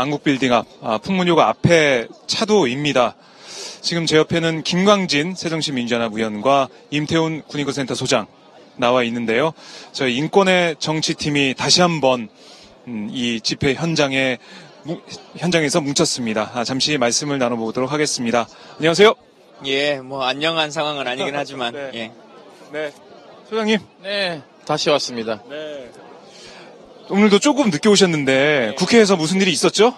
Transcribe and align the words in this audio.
안국빌딩 0.00 0.52
앞, 0.52 0.66
아, 0.82 0.98
풍문요가 0.98 1.48
앞에 1.48 2.06
차도입니다. 2.26 3.16
지금 3.80 4.06
제 4.06 4.16
옆에는 4.16 4.62
김광진 4.62 5.34
세정시 5.34 5.72
민주연합 5.72 6.12
의원과 6.14 6.68
임태훈 6.90 7.42
군인권센터 7.48 7.94
소장 7.94 8.26
나와 8.76 9.02
있는데요. 9.04 9.52
저희 9.92 10.16
인권의 10.16 10.76
정치팀이 10.78 11.54
다시 11.56 11.80
한번 11.80 12.28
음, 12.86 13.08
이 13.12 13.40
집회 13.40 13.74
현장에 13.74 14.38
무- 14.84 15.00
현장에서 15.36 15.80
뭉쳤습니다. 15.80 16.52
아, 16.54 16.64
잠시 16.64 16.96
말씀을 16.96 17.38
나눠보도록 17.38 17.92
하겠습니다. 17.92 18.46
안녕하세요. 18.76 19.14
예, 19.66 19.96
뭐 20.00 20.22
안녕한 20.24 20.70
상황은 20.70 21.06
아니긴 21.06 21.34
하지만 21.34 21.72
네. 21.74 21.90
예. 21.94 22.12
네, 22.72 22.92
소장님. 23.50 23.78
네, 24.02 24.42
다시 24.64 24.90
왔습니다. 24.90 25.42
네. 25.48 25.90
오늘도 27.10 27.38
조금 27.38 27.70
늦게 27.70 27.88
오셨는데 27.88 28.74
국회에서 28.76 29.16
무슨 29.16 29.40
일이 29.40 29.50
있었죠? 29.50 29.94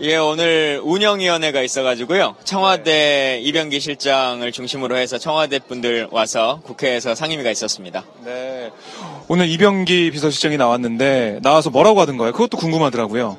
예, 0.00 0.16
오늘 0.16 0.80
운영위원회가 0.82 1.60
있어가지고요. 1.62 2.36
청와대 2.44 3.38
이병기 3.42 3.80
실장을 3.80 4.50
중심으로 4.50 4.96
해서 4.96 5.18
청와대 5.18 5.58
분들 5.58 6.08
와서 6.10 6.60
국회에서 6.64 7.14
상임위가 7.14 7.50
있었습니다. 7.50 8.04
네. 8.24 8.70
오늘 9.28 9.48
이병기 9.48 10.10
비서실장이 10.10 10.56
나왔는데 10.56 11.40
나와서 11.42 11.68
뭐라고 11.70 12.00
하던가요? 12.00 12.32
그것도 12.32 12.56
궁금하더라고요. 12.56 13.36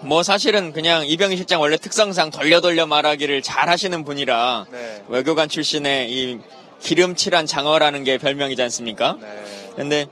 뭐 0.00 0.22
사실은 0.22 0.72
그냥 0.72 1.06
이병기 1.06 1.36
실장 1.36 1.60
원래 1.60 1.76
특성상 1.78 2.30
돌려 2.30 2.60
돌려 2.60 2.84
말하기를 2.86 3.40
잘 3.42 3.68
하시는 3.70 4.04
분이라 4.04 4.66
네. 4.70 5.02
외교관 5.08 5.48
출신의 5.48 6.12
이 6.12 6.38
기름칠한 6.82 7.46
장어라는 7.46 8.04
게 8.04 8.18
별명이지 8.18 8.60
않습니까? 8.62 9.16
네. 9.20 9.26
근데 9.76 10.06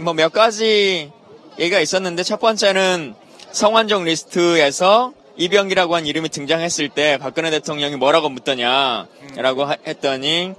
뭐 0.00 0.14
몇 0.14 0.32
가지 0.32 1.12
얘기가 1.58 1.80
있었는데 1.80 2.22
첫 2.22 2.40
번째는 2.40 3.14
성완종 3.52 4.04
리스트에서 4.04 5.12
이병기라고 5.36 5.94
한 5.94 6.06
이름이 6.06 6.28
등장했을 6.30 6.88
때 6.88 7.18
박근혜 7.18 7.50
대통령이 7.50 7.96
뭐라고 7.96 8.28
묻더냐라고 8.28 9.64
하- 9.64 9.76
했더니 9.86 10.54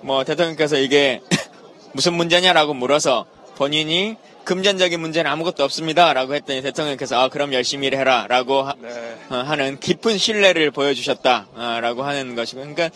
뭐 0.00 0.24
대통령께서 0.24 0.78
이게 0.78 1.20
무슨 1.92 2.14
문제냐라고 2.14 2.74
물어서 2.74 3.26
본인이 3.56 4.16
금전적인 4.44 4.98
문제는 4.98 5.30
아무것도 5.30 5.62
없습니다라고 5.64 6.34
했더니 6.34 6.62
대통령께서 6.62 7.20
아 7.20 7.28
그럼 7.28 7.52
열심히 7.52 7.86
일해라라고 7.88 8.62
하, 8.62 8.74
네. 8.80 9.56
는 9.56 9.78
깊은 9.78 10.18
신뢰를 10.18 10.70
보여주셨다라고 10.70 12.02
하는 12.02 12.34
것이고 12.34 12.60
그러니까 12.60 12.90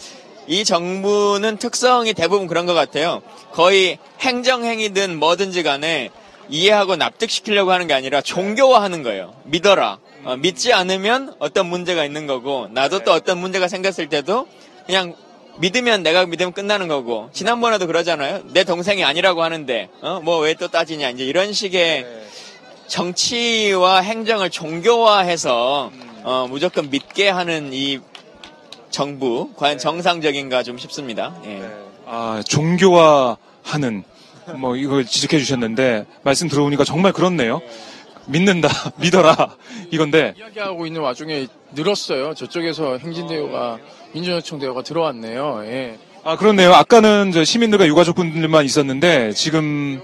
이 0.48 0.64
정부는 0.64 1.58
특성이 1.58 2.14
대부분 2.14 2.46
그런 2.46 2.66
것 2.66 2.74
같아요. 2.74 3.22
거의 3.52 3.98
행정행위든 4.20 5.18
뭐든지 5.18 5.62
간에 5.62 6.10
이해하고 6.48 6.96
납득시키려고 6.96 7.72
하는 7.72 7.86
게 7.86 7.94
아니라 7.94 8.20
종교화하는 8.20 9.02
거예요. 9.02 9.34
믿어라. 9.44 9.98
어, 10.24 10.36
믿지 10.36 10.72
않으면 10.72 11.34
어떤 11.38 11.66
문제가 11.66 12.04
있는 12.04 12.26
거고 12.26 12.68
나도 12.70 13.04
또 13.04 13.12
어떤 13.12 13.38
문제가 13.38 13.68
생겼을 13.68 14.08
때도 14.08 14.46
그냥 14.86 15.14
믿으면 15.58 16.02
내가 16.02 16.26
믿으면 16.26 16.52
끝나는 16.52 16.88
거고 16.88 17.30
지난번에도 17.32 17.86
그러잖아요. 17.86 18.42
내 18.52 18.64
동생이 18.64 19.04
아니라고 19.04 19.42
하는데 19.42 19.88
뭐왜 20.22 20.54
또 20.54 20.68
따지냐 20.68 21.10
이제 21.10 21.24
이런 21.24 21.52
식의 21.52 22.02
네. 22.02 22.26
정치와 22.88 24.00
행정을 24.00 24.50
종교화해서 24.50 25.90
어, 26.24 26.46
무조건 26.50 26.90
믿게 26.90 27.28
하는 27.28 27.72
이 27.72 28.00
정부 28.90 29.50
과연 29.56 29.78
정상적인가 29.78 30.62
좀 30.62 30.78
싶습니다. 30.78 31.34
예. 31.44 31.62
아, 32.06 32.42
종교화하는 32.46 34.04
뭐 34.54 34.76
이걸 34.76 35.04
지적해 35.04 35.38
주셨는데 35.38 36.06
말씀 36.22 36.48
들어보니까 36.48 36.84
정말 36.84 37.12
그렇네요. 37.12 37.60
믿는다, 38.26 38.68
믿어라 38.98 39.56
이건데 39.90 40.34
이야기하고 40.36 40.86
있는 40.86 41.00
와중에 41.00 41.46
늘었어요. 41.72 42.34
저쪽에서 42.34 42.98
행진대요가 42.98 43.78
민주노총 44.12 44.58
대요가 44.58 44.82
들어왔네요. 44.82 45.62
예. 45.64 45.98
아 46.24 46.36
그렇네요. 46.36 46.72
아까는 46.72 47.30
저 47.32 47.44
시민들과 47.44 47.86
유가족분들만 47.86 48.64
있었는데 48.64 49.32
지금 49.32 50.00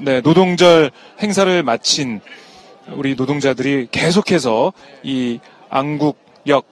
네, 0.00 0.20
노동절 0.22 0.90
행사를 1.20 1.62
마친 1.62 2.20
우리 2.92 3.14
노동자들이 3.14 3.88
계속해서 3.90 4.72
이 5.02 5.40
안국역 5.68 6.64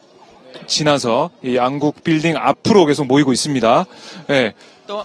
지나서 0.66 1.30
이 1.42 1.58
안국 1.58 2.02
빌딩 2.02 2.36
앞으로 2.36 2.86
계속 2.86 3.06
모이고 3.06 3.32
있습니다. 3.32 3.84
네. 4.28 4.54
또 4.86 5.04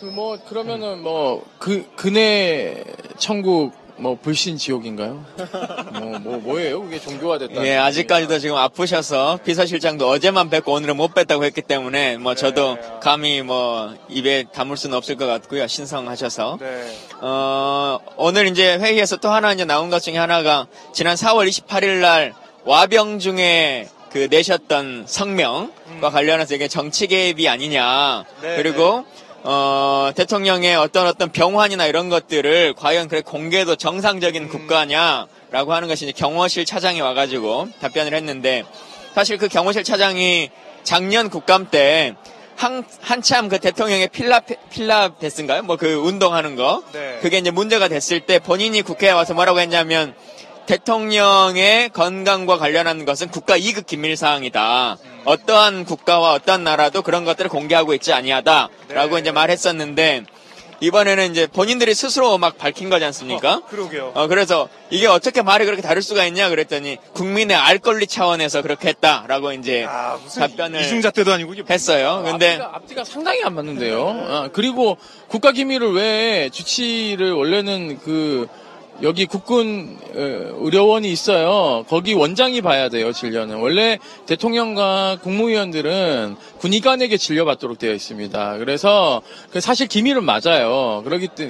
그 0.00 0.06
뭐 0.06 0.38
그러면은 0.48 1.02
뭐 1.02 1.44
그 1.58 1.84
근해 1.96 2.82
천국 3.18 3.72
뭐 3.96 4.16
불신 4.20 4.56
지옥인가요? 4.56 5.22
뭐, 5.92 6.18
뭐 6.20 6.38
뭐예요? 6.38 6.80
그게 6.82 6.98
종교화됐다. 6.98 7.62
예, 7.66 7.76
아직까지도 7.76 8.38
지금 8.38 8.56
아프셔서 8.56 9.38
비서실장도 9.44 10.08
어제만 10.08 10.48
뵙고 10.48 10.72
오늘은 10.72 10.96
못 10.96 11.12
뵀다고 11.12 11.44
했기 11.44 11.60
때문에 11.60 12.16
뭐 12.16 12.34
저도 12.34 12.78
감히 13.02 13.42
뭐 13.42 13.92
입에 14.08 14.44
담을 14.54 14.78
수는 14.78 14.96
없을 14.96 15.16
것 15.16 15.26
같고요. 15.26 15.66
신성하셔서. 15.66 16.56
네. 16.62 16.96
어, 17.20 17.98
오늘 18.16 18.46
이제 18.48 18.78
회의에서 18.78 19.18
또 19.18 19.28
하나 19.28 19.52
이제 19.52 19.66
나온 19.66 19.90
것 19.90 20.00
중에 20.00 20.16
하나가 20.16 20.66
지난 20.94 21.14
4월 21.14 21.46
28일 21.46 22.00
날 22.00 22.32
와병 22.64 23.18
중에 23.18 23.86
그 24.10 24.28
내셨던 24.30 25.04
성명과 25.06 26.08
관련해서 26.10 26.54
이게 26.54 26.68
정치 26.68 27.06
개입이 27.06 27.46
아니냐. 27.50 28.24
네, 28.40 28.56
그리고 28.56 29.04
어, 29.42 30.10
대통령의 30.14 30.76
어떤 30.76 31.06
어떤 31.06 31.30
병환이나 31.32 31.86
이런 31.86 32.08
것들을 32.08 32.74
과연 32.74 33.08
그래 33.08 33.22
공개도 33.22 33.76
정상적인 33.76 34.48
국가냐라고 34.48 35.72
하는 35.72 35.88
것이 35.88 36.04
이제 36.04 36.12
경호실 36.12 36.66
차장이 36.66 37.00
와가지고 37.00 37.68
답변을 37.80 38.12
했는데 38.14 38.64
사실 39.14 39.38
그 39.38 39.48
경호실 39.48 39.82
차장이 39.84 40.50
작년 40.82 41.30
국감 41.30 41.70
때 41.70 42.14
한, 42.56 42.84
한참 43.00 43.48
그 43.48 43.58
대통령의 43.58 44.08
필라, 44.08 44.40
필라테스인가요? 44.40 45.62
뭐 45.62 45.76
그 45.76 45.94
운동하는 45.94 46.56
거. 46.56 46.82
네. 46.92 47.18
그게 47.22 47.38
이제 47.38 47.50
문제가 47.50 47.88
됐을 47.88 48.20
때 48.20 48.38
본인이 48.38 48.82
국회에 48.82 49.10
와서 49.10 49.32
뭐라고 49.32 49.60
했냐면 49.60 50.14
대통령의 50.70 51.88
건강과 51.88 52.56
관련한 52.58 53.04
것은 53.04 53.28
국가 53.32 53.56
이익 53.56 53.84
기밀 53.86 54.16
사항이다. 54.16 54.98
어떠한 55.24 55.84
국가와 55.84 56.34
어떠한 56.34 56.62
나라도 56.62 57.02
그런 57.02 57.24
것들을 57.24 57.50
공개하고 57.50 57.92
있지 57.94 58.12
아니하다라고 58.12 59.18
이제 59.18 59.32
말했었는데 59.32 60.26
이번에는 60.78 61.32
이제 61.32 61.48
본인들이 61.48 61.92
스스로 61.92 62.38
막 62.38 62.56
밝힌 62.56 62.88
거지 62.88 63.04
않습니까? 63.04 63.62
그러게요. 63.68 64.12
어, 64.14 64.28
그래서 64.28 64.68
이게 64.90 65.08
어떻게 65.08 65.42
말이 65.42 65.64
그렇게 65.64 65.82
다를 65.82 66.02
수가 66.02 66.24
있냐 66.26 66.48
그랬더니 66.48 66.98
국민의 67.14 67.56
알 67.56 67.80
권리 67.80 68.06
차원에서 68.06 68.62
그렇게 68.62 68.90
했다라고 68.90 69.52
이제 69.54 69.84
아, 69.88 70.18
답변을 70.38 70.82
이중잣대도 70.82 71.32
아니고 71.32 71.52
이게 71.54 71.64
했어요. 71.68 72.22
근데 72.24 72.52
앞뒤가, 72.52 72.76
앞뒤가 72.76 73.04
상당히 73.04 73.42
안 73.42 73.56
맞는데요. 73.56 74.08
아, 74.28 74.48
그리고 74.52 74.96
국가 75.26 75.50
기밀을 75.50 75.94
왜 75.94 76.48
주치를 76.50 77.32
원래는 77.32 77.98
그 77.98 78.46
여기 79.02 79.24
국군 79.24 79.96
어, 80.14 80.18
의료원이 80.60 81.10
있어요. 81.10 81.84
거기 81.88 82.12
원장이 82.12 82.60
봐야 82.60 82.88
돼요, 82.88 83.12
진료는. 83.12 83.56
원래 83.56 83.98
대통령과 84.26 85.18
국무위원들은 85.22 86.36
군의관에게 86.58 87.16
진료받도록 87.16 87.78
되어 87.78 87.94
있습니다. 87.94 88.58
그래서 88.58 89.22
그 89.50 89.60
사실 89.60 89.86
기밀은 89.86 90.24
맞아요. 90.24 91.02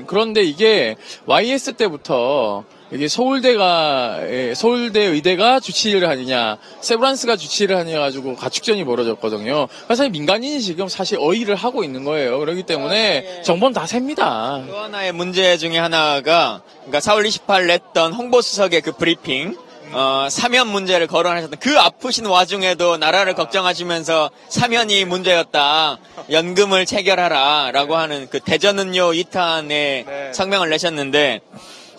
그런데 0.06 0.42
이게 0.42 0.96
YS 1.26 1.72
때부터 1.74 2.64
이게 2.92 3.06
서울대가 3.08 4.18
예, 4.22 4.54
서울대 4.54 5.04
의대가 5.04 5.60
주치를 5.60 6.08
하느냐, 6.08 6.58
세브란스가 6.80 7.36
주치를 7.36 7.76
하느냐 7.76 8.00
가지고 8.00 8.34
가축전이 8.34 8.84
벌어졌거든요. 8.84 9.68
그래서 9.86 10.08
민간인이 10.08 10.60
지금 10.60 10.88
사실 10.88 11.18
어의를 11.20 11.54
하고 11.54 11.84
있는 11.84 12.04
거예요. 12.04 12.38
그렇기 12.40 12.64
때문에 12.64 13.42
정보는 13.42 13.74
다 13.74 13.86
셉니다. 13.86 14.64
또 14.66 14.76
하나의 14.78 15.12
문제 15.12 15.56
중에 15.56 15.78
하나가 15.78 16.62
그러니까 16.84 16.98
4월 16.98 17.26
28일 17.28 17.66
냈던 17.66 18.12
홍보수석의 18.12 18.80
그 18.80 18.92
브리핑 18.92 19.56
어, 19.92 20.28
사면 20.30 20.68
문제를 20.68 21.08
거론하셨던 21.08 21.58
그 21.58 21.78
아프신 21.78 22.26
와중에도 22.26 22.96
나라를 22.96 23.34
걱정하시면서 23.34 24.30
사면이 24.48 25.04
문제였다. 25.04 25.98
연금을 26.30 26.86
체결하라 26.86 27.70
라고 27.72 27.96
하는 27.96 28.28
그 28.30 28.38
대전은요 28.38 29.10
2탄의 29.10 29.68
네. 29.68 30.30
성명을 30.32 30.70
내셨는데 30.70 31.40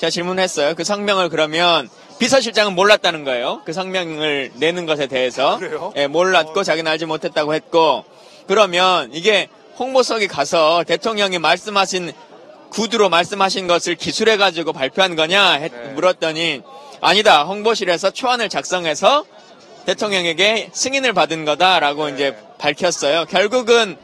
제가 0.02 0.10
질문했어요. 0.10 0.74
그 0.74 0.84
성명을 0.84 1.30
그러면 1.30 1.88
비서실장은 2.18 2.74
몰랐다는 2.74 3.24
거예요. 3.24 3.62
그 3.66 3.72
성명을 3.72 4.52
내는 4.56 4.88
것에 4.88 5.06
대해서 5.06 5.60
그래요? 5.60 5.94
예, 5.96 6.08
몰랐고 6.08 6.64
자기는 6.64 6.92
알지 6.92 7.06
못했다고 7.06 7.54
했고 7.54 8.04
그러면 8.48 9.12
이게 9.14 9.48
홍보석이 9.78 10.28
가서 10.28 10.84
대통령이 10.88 11.38
말씀하신 11.38 12.14
구두로 12.72 13.10
말씀하신 13.10 13.68
것을 13.68 13.94
기술해 13.94 14.38
가지고 14.38 14.74
발표한 14.74 15.16
거냐 15.16 15.52
했- 15.52 15.72
네. 15.72 15.90
물었더니 15.94 16.64
아니다 17.00 17.44
홍보실에서 17.44 18.10
초안을 18.10 18.50
작성해서 18.50 19.24
대통령에게 19.86 20.72
승인을 20.74 21.14
받은 21.14 21.46
거다라고 21.46 22.08
네. 22.08 22.14
이제 22.14 22.36
밝혔어요. 22.58 23.26
결국은 23.26 23.98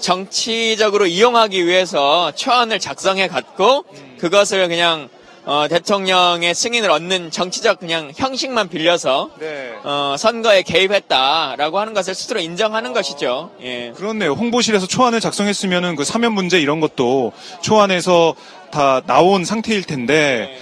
정치적으로 0.00 1.06
이용하기 1.06 1.66
위해서 1.66 2.30
초안을 2.36 2.78
작성해 2.78 3.26
갖고 3.26 3.84
음. 3.92 4.16
그것을 4.20 4.68
그냥 4.68 5.08
어, 5.44 5.66
대통령의 5.68 6.54
승인을 6.54 6.90
얻는 6.90 7.30
정치적 7.30 7.80
그냥 7.80 8.12
형식만 8.14 8.68
빌려서 8.68 9.30
네. 9.38 9.72
어, 9.84 10.16
선거에 10.18 10.62
개입했다라고 10.62 11.78
하는 11.78 11.94
것을 11.94 12.14
스스로 12.14 12.40
인정하는 12.40 12.92
것이죠. 12.92 13.50
예. 13.62 13.92
그렇네요. 13.96 14.32
홍보실에서 14.32 14.86
초안을 14.86 15.20
작성했으면은 15.20 15.96
그 15.96 16.04
사면 16.04 16.34
문제 16.34 16.60
이런 16.60 16.80
것도 16.80 17.32
초안에서 17.62 18.34
다 18.70 19.00
나온 19.06 19.44
상태일 19.44 19.82
텐데 19.84 20.56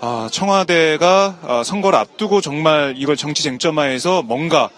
아, 0.00 0.28
청와대가 0.30 1.38
아, 1.42 1.62
선거를 1.64 1.98
앞두고 1.98 2.40
정말 2.40 2.94
이걸 2.96 3.16
정치 3.16 3.42
쟁점화해서 3.42 4.22
뭔가 4.22 4.70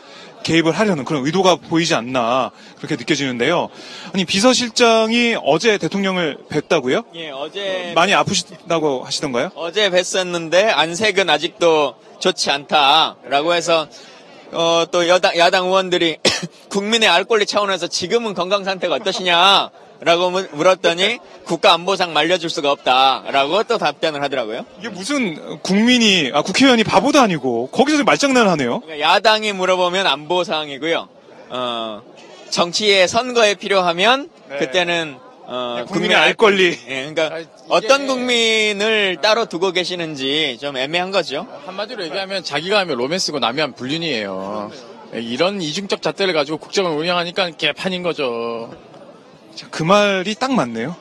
개입을 0.43 0.73
하려는 0.73 1.05
그런 1.05 1.25
의도가 1.25 1.57
보이지 1.57 1.95
않나 1.95 2.51
그렇게 2.79 2.97
느껴지는데요. 2.97 3.69
아니 4.13 4.25
비서실장이 4.25 5.37
어제 5.45 5.79
대통령을 5.79 6.39
뵀다고요? 6.49 7.05
예, 7.15 7.31
어제 7.31 7.93
많이 7.95 8.15
아프시다고 8.15 9.05
하시던가요? 9.05 9.51
어제 9.55 9.91
뵀었는데 9.91 10.71
안색은 10.75 11.29
아직도 11.29 11.95
좋지 12.19 12.51
않다라고 12.51 13.55
해서 13.55 13.89
어, 14.53 14.85
또 14.91 15.09
여당 15.09 15.37
야당 15.39 15.67
의원들이 15.67 16.19
국민의 16.71 17.09
알 17.09 17.25
권리 17.25 17.47
차원에서 17.47 17.87
지금은 17.87 18.35
건강 18.35 18.65
상태가 18.65 18.97
어떠시냐 18.97 19.71
라고 20.02 20.31
물- 20.31 20.49
물었더니 20.52 21.19
국가안보상 21.44 22.12
말려줄 22.14 22.49
수가 22.49 22.70
없다라고 22.73 23.64
또 23.64 23.76
답변을 23.76 24.23
하더라고요. 24.23 24.64
이게 24.79 24.88
무슨 24.88 25.58
국민이 25.61 26.31
아 26.32 26.41
국회의원이 26.43 26.85
바보도 26.85 27.20
아니고 27.20 27.69
거기서 27.69 28.05
말장난을 28.05 28.50
하네요. 28.52 28.81
그러니까 28.81 29.06
야당이 29.06 29.52
물어보면 29.52 30.06
안보 30.06 30.43
사항이고요. 30.43 31.08
어, 31.50 32.02
정치의 32.49 33.08
선거에 33.08 33.55
필요하면 33.55 34.31
네. 34.49 34.58
그때는 34.58 35.17
어, 35.52 35.85
국민의 35.88 36.17
알 36.17 36.35
권리. 36.35 36.79
예, 36.88 37.12
그러니까 37.12 37.37
아, 37.37 37.41
어떤 37.69 38.06
국민을 38.06 39.19
따로 39.20 39.46
두고 39.46 39.73
계시는지 39.73 40.56
좀 40.61 40.76
애매한 40.76 41.11
거죠. 41.11 41.46
한마디로 41.67 42.05
얘기하면 42.05 42.43
자기가 42.44 42.79
하면 42.79 42.96
로맨스고 42.96 43.38
남이 43.41 43.61
하면 43.61 43.75
불륜이에요. 43.75 44.70
이런 45.12 45.61
이중적 45.61 46.03
잣대를 46.03 46.32
가지고 46.35 46.56
국정을 46.58 46.93
운영하니까 46.93 47.50
개판인 47.58 48.03
거죠. 48.05 48.73
그 49.70 49.82
말이 49.82 50.35
딱 50.35 50.52
맞네요. 50.52 50.97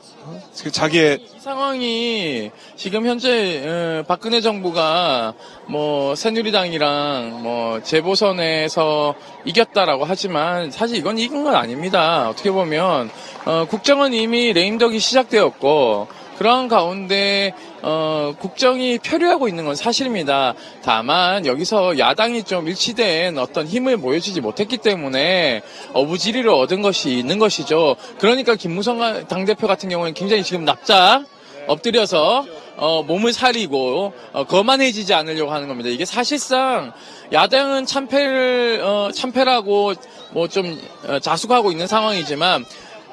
그 0.64 0.72
자기의 0.72 1.20
이 1.22 1.40
상황이 1.40 2.52
지금 2.76 3.06
현재 3.06 3.64
어, 3.66 4.04
박근혜 4.08 4.42
정부가 4.42 5.34
뭐 5.68 6.16
새누리당이랑 6.16 7.42
뭐 7.42 7.82
재보선에서 7.82 9.16
이겼다라고 9.46 10.04
하지만 10.06 10.70
사실 10.70 10.98
이건 10.98 11.18
이긴 11.18 11.44
건 11.44 11.56
아닙니다. 11.56 12.30
어떻게 12.30 12.52
보면 12.52 13.10
어, 13.46 13.66
국정은 13.70 14.14
이미 14.14 14.52
레임덕이 14.52 15.00
시작되었고 15.00 16.08
그런 16.40 16.70
가운데 16.70 17.54
어, 17.82 18.34
국정이 18.40 18.98
표류하고 18.98 19.50
있는 19.50 19.66
건 19.66 19.76
사실입니다. 19.76 20.54
다만 20.82 21.46
여기서 21.46 22.00
야당이 22.00 22.44
좀 22.44 22.70
일치된 22.70 23.38
어떤 23.38 23.68
힘을 23.68 23.98
보여주지 23.98 24.40
못했기 24.40 24.78
때문에 24.78 25.62
어부지리를 25.92 26.50
얻은 26.50 26.82
것이 26.82 27.12
있는 27.12 27.40
것이죠. 27.40 27.98
그러니까 28.20 28.56
김무성 28.56 29.28
당대표 29.28 29.68
같은 29.68 29.90
경우는 29.90 30.14
굉장히 30.14 30.42
지금 30.44 30.64
납작 30.64 31.26
엎드려서 31.68 32.46
어, 32.78 33.04
몸을 33.04 33.34
사리고 33.34 34.14
어, 34.32 34.46
거만해지지 34.46 35.14
않으려고 35.14 35.52
하는 35.52 35.68
겁니다. 35.68 35.90
이게 35.90 36.06
사실상 36.06 36.94
야당은 37.34 37.86
참패를 37.86 38.82
어, 38.82 39.10
참패라고 39.14 39.94
뭐 40.32 40.48
좀 40.48 40.80
자숙하고 41.22 41.72
있는 41.72 41.86
상황이지만 41.86 42.64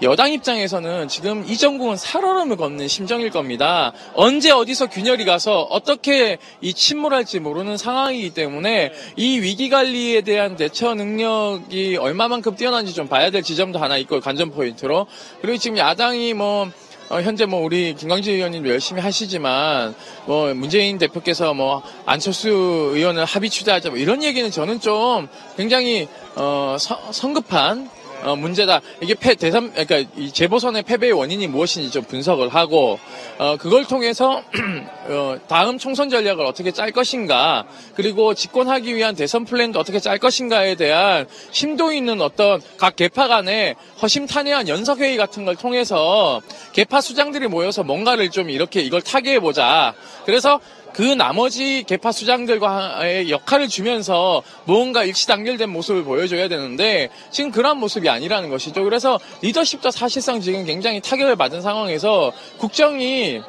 여당 0.02 0.30
입장에서는 0.30 1.08
지금 1.08 1.44
이 1.48 1.56
정국은 1.56 1.96
살얼음을 1.96 2.56
걷는 2.56 2.86
심정일 2.86 3.30
겁니다. 3.30 3.92
언제 4.14 4.50
어디서 4.50 4.88
균열이 4.90 5.24
가서 5.24 5.62
어떻게 5.62 6.36
이 6.60 6.74
침몰할지 6.74 7.40
모르는 7.40 7.78
상황이기 7.78 8.30
때문에 8.34 8.92
이 9.16 9.40
위기 9.40 9.70
관리에 9.70 10.20
대한 10.20 10.56
대처 10.56 10.94
능력이 10.94 11.96
얼마만큼 11.96 12.56
뛰어난지 12.56 12.92
좀 12.92 13.08
봐야 13.08 13.30
될 13.30 13.42
지점도 13.42 13.78
하나 13.78 13.96
있고 13.96 14.20
관전 14.20 14.50
포인트로 14.50 15.06
그리고 15.40 15.56
지금 15.56 15.78
야당이 15.78 16.34
뭐 16.34 16.70
어, 17.08 17.20
현재 17.22 17.46
뭐 17.46 17.62
우리 17.64 17.94
김광진 17.94 18.34
의원님도 18.34 18.68
열심히 18.68 19.00
하시지만 19.00 19.94
뭐 20.26 20.52
문재인 20.52 20.98
대표께서 20.98 21.54
뭐 21.54 21.82
안철수 22.04 22.48
의원을 22.50 23.24
합의 23.24 23.48
추대하자 23.48 23.90
뭐 23.90 23.98
이런 23.98 24.22
얘기는 24.24 24.50
저는 24.50 24.80
좀 24.80 25.28
굉장히 25.56 26.08
어 26.34 26.76
서- 26.78 27.00
성급한 27.12 27.88
어, 28.23 28.35
문제다. 28.35 28.80
이게 29.00 29.14
패, 29.14 29.35
대선, 29.35 29.73
그러니까 29.73 30.11
이 30.16 30.32
재보선의 30.32 30.82
패배의 30.82 31.12
원인이 31.12 31.46
무엇인지 31.49 31.90
좀 31.90 32.02
분석을 32.04 32.49
하고, 32.49 32.99
어, 33.38 33.56
그걸 33.56 33.85
통해서, 33.85 34.42
어, 35.08 35.37
다음 35.49 35.78
총선 35.78 36.11
전략을 36.11 36.44
어떻게 36.44 36.73
짤 36.73 36.90
것인가, 36.90 37.66
그리고 37.94 38.35
집권하기 38.35 38.94
위한 38.94 39.14
대선 39.14 39.44
플랜도 39.44 39.78
어떻게 39.78 40.00
짤 40.00 40.18
것인가에 40.18 40.75
대한 40.75 41.26
심도 41.50 41.92
있는 41.92 42.20
어떤 42.20 42.61
각 42.78 42.96
개파 42.96 43.28
간의 43.28 43.76
허심탄회한 44.02 44.68
연석 44.68 45.00
회의 45.00 45.16
같은 45.16 45.44
걸 45.44 45.56
통해서 45.56 46.40
개파 46.73 47.00
수장들이 47.00 47.49
모여서 47.49 47.85
뭔가를 47.85 48.30
좀 48.30 48.50
이렇게 48.50 48.80
이걸 48.80 49.02
타개해 49.02 49.40
보자. 49.40 49.94
그래서 50.25 50.61
그 50.96 51.02
나머지 51.02 51.84
개파 51.86 52.10
수장들과의 52.10 53.30
역할을 53.30 53.68
주면서 53.68 54.42
무언가 54.64 55.04
일치단결된 55.04 55.68
모습을 55.68 56.04
보여줘야 56.04 56.48
되는데 56.48 57.10
지금 57.30 57.50
그런 57.50 57.78
모습이 57.78 58.08
아니라는 58.08 58.48
것이죠. 58.48 58.82
그래서 58.82 59.20
리더십도 59.42 59.90
사실상 59.90 60.40
지금 60.40 60.64
굉장히 60.64 61.02
타격을 61.02 61.36
받은 61.36 61.60
상황에서 61.60 62.32
국정이 62.56 63.42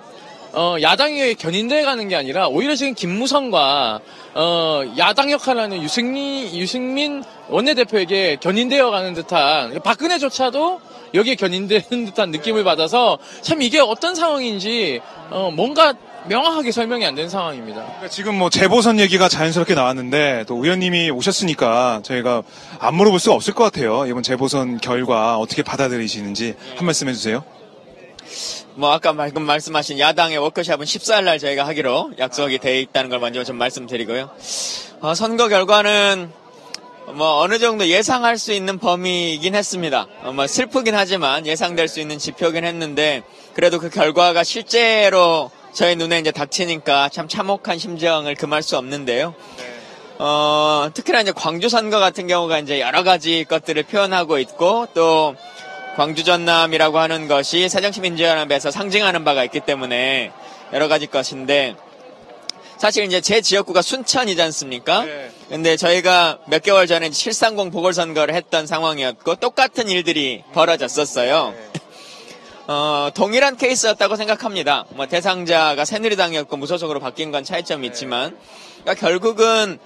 어, 0.51 0.75
야당에 0.81 1.35
견인돼 1.35 1.83
가는 1.83 2.07
게 2.09 2.17
아니라 2.17 2.49
오히려 2.49 2.75
지금 2.75 2.93
김무성과 2.93 4.01
어, 4.33 4.81
야당 4.97 5.31
역할을 5.31 5.61
하는 5.61 5.81
유승민, 5.81 6.53
유승민 6.53 7.23
원내대표에게 7.47 8.37
견인되어 8.41 8.91
가는 8.91 9.13
듯한 9.13 9.81
박근혜조차도 9.83 10.81
여기에 11.13 11.35
견인되는 11.35 12.05
듯한 12.07 12.31
느낌을 12.31 12.65
받아서 12.65 13.19
참 13.41 13.61
이게 13.61 13.79
어떤 13.79 14.15
상황인지 14.15 14.99
어, 15.29 15.49
뭔가 15.53 15.93
명확하게 16.27 16.71
설명이 16.71 17.05
안 17.05 17.15
되는 17.15 17.29
상황입니다. 17.29 17.81
그러니까 17.83 18.09
지금 18.09 18.35
뭐 18.35 18.49
재보선 18.49 18.99
얘기가 18.99 19.29
자연스럽게 19.29 19.75
나왔는데 19.75 20.45
또 20.47 20.55
의원님이 20.63 21.09
오셨으니까 21.11 22.01
저희가 22.03 22.43
안 22.79 22.95
물어볼 22.95 23.19
수가 23.19 23.35
없을 23.35 23.53
것 23.53 23.63
같아요. 23.63 24.05
이번 24.07 24.23
재보선 24.23 24.79
결과 24.79 25.37
어떻게 25.37 25.63
받아들이시는지 25.63 26.55
한 26.75 26.85
말씀 26.85 27.07
해주세요. 27.07 27.43
뭐 28.75 28.91
아까 28.91 29.13
방금 29.13 29.43
말씀하신 29.43 29.99
야당의 29.99 30.37
워크숍은 30.37 30.85
14일 30.85 31.23
날 31.23 31.39
저희가 31.39 31.65
하기로 31.67 32.11
약속이 32.19 32.59
돼 32.59 32.79
있다는 32.81 33.09
걸 33.09 33.19
먼저 33.19 33.43
좀 33.43 33.57
말씀드리고요. 33.57 34.29
어, 35.01 35.15
선거 35.15 35.47
결과는 35.47 36.29
뭐 37.13 37.39
어느 37.39 37.57
정도 37.57 37.87
예상할 37.87 38.37
수 38.37 38.51
있는 38.51 38.77
범위이긴 38.77 39.55
했습니다. 39.55 40.07
어, 40.23 40.33
뭐 40.33 40.45
슬프긴 40.45 40.93
하지만 40.93 41.47
예상될 41.47 41.87
수 41.87 42.01
있는 42.01 42.19
지표긴 42.19 42.65
했는데 42.65 43.23
그래도 43.53 43.79
그 43.79 43.89
결과가 43.89 44.43
실제로 44.43 45.49
저희 45.77 45.95
눈에 45.95 46.17
이제 46.17 46.31
닥치니까 46.31 47.09
참 47.09 47.27
참혹한 47.27 47.77
심정을 47.77 48.33
금할 48.33 48.63
수 48.63 48.77
없는데요. 48.79 49.35
어, 50.17 50.89
특히나 50.91 51.21
이제 51.21 51.31
광주 51.31 51.69
선거 51.69 51.99
같은 51.99 52.25
경우가 52.25 52.57
이제 52.57 52.81
여러 52.81 53.03
가지 53.03 53.45
것들을 53.47 53.83
표현하고 53.83 54.39
있고 54.39 54.87
또 54.95 55.35
광주 55.95 56.23
전남이라고 56.23 56.97
하는 56.97 57.27
것이 57.27 57.69
새정치민주연합에서 57.69 58.71
상징하는 58.71 59.23
바가 59.23 59.43
있기 59.43 59.59
때문에 59.59 60.31
여러 60.73 60.87
가지 60.87 61.05
것인데 61.05 61.75
사실 62.77 63.05
이제 63.05 63.21
제 63.21 63.41
지역구가 63.41 63.83
순천이지 63.83 64.41
않습니까? 64.41 65.05
근데 65.49 65.77
저희가 65.77 66.39
몇 66.47 66.63
개월 66.63 66.87
전에 66.87 67.11
730 67.11 67.71
보궐선거를 67.71 68.33
했던 68.33 68.65
상황이었고 68.65 69.35
똑같은 69.35 69.89
일들이 69.89 70.43
벌어졌었어요. 70.53 71.53
어, 72.69 73.09
동일한 73.13 73.55
케이스였다고 73.55 74.17
생각합니다. 74.17 74.85
뭐 74.89 75.05
대상자가 75.07 75.85
새누리당이었고 75.85 76.57
무소속으로 76.57 76.99
바뀐 76.99 77.31
건 77.31 77.45
차이점이 77.45 77.87
있지만 77.87 78.37
그러니까 78.81 78.93
결국은 78.95 79.79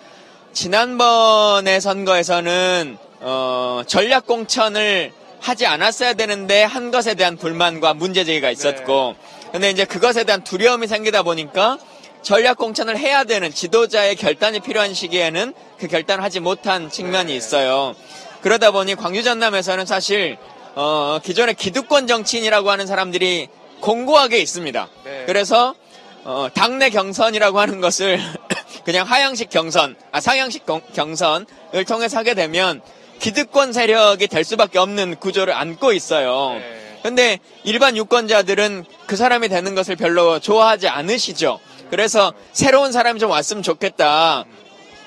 지난번의 0.53 1.79
선거에서는 1.79 2.97
어, 3.19 3.83
전략 3.85 4.25
공천을 4.25 5.13
하지 5.39 5.67
않았어야 5.67 6.15
되는데 6.15 6.63
한 6.63 6.89
것에 6.89 7.13
대한 7.13 7.37
불만과 7.37 7.93
문제 7.93 8.23
제기가 8.23 8.49
있었고 8.49 9.15
근데 9.51 9.69
이제 9.69 9.85
그것에 9.85 10.23
대한 10.23 10.43
두려움이 10.43 10.87
생기다 10.87 11.21
보니까 11.21 11.77
전략 12.23 12.57
공천을 12.57 12.97
해야 12.97 13.23
되는 13.25 13.51
지도자의 13.51 14.15
결단이 14.15 14.59
필요한 14.59 14.95
시기에는 14.95 15.53
그 15.77 15.87
결단을 15.87 16.23
하지 16.23 16.39
못한 16.39 16.89
측면이 16.89 17.35
있어요. 17.35 17.95
그러다 18.41 18.71
보니 18.71 18.95
광주 18.95 19.21
전남에서는 19.21 19.85
사실 19.85 20.39
어, 20.75 21.19
기존의 21.23 21.55
기득권 21.55 22.07
정치인이라고 22.07 22.69
하는 22.71 22.87
사람들이 22.87 23.49
공고하게 23.81 24.39
있습니다. 24.39 24.87
그래서 25.25 25.75
어, 26.23 26.47
당내 26.53 26.91
경선이라고 26.91 27.59
하는 27.59 27.81
것을 27.81 28.19
그냥 28.85 29.07
하향식 29.07 29.49
경선, 29.49 29.95
아, 30.11 30.21
상향식 30.21 30.65
경- 30.65 30.81
경선을 30.93 31.85
통해서 31.87 32.17
하게 32.17 32.35
되면 32.35 32.81
기득권 33.19 33.73
세력이 33.73 34.27
될 34.27 34.43
수밖에 34.43 34.79
없는 34.79 35.15
구조를 35.19 35.53
안고 35.53 35.93
있어요. 35.93 36.59
근데 37.03 37.39
일반 37.63 37.97
유권자들은 37.97 38.85
그 39.07 39.15
사람이 39.15 39.49
되는 39.49 39.73
것을 39.73 39.95
별로 39.95 40.39
좋아하지 40.39 40.87
않으시죠. 40.87 41.59
그래서 41.89 42.33
새로운 42.53 42.91
사람이 42.91 43.19
좀 43.19 43.31
왔으면 43.31 43.63
좋겠다. 43.63 44.45